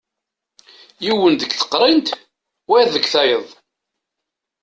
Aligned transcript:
Yiwen 1.03 1.33
deg 1.41 1.51
teqrint, 1.53 2.09
wayeḍ 2.69 2.89
deg 2.95 3.05
tayeḍ. 3.11 3.47